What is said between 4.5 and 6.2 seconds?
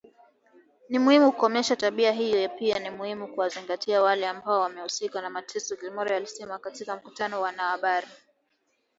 wamehusika na mateso Gilmore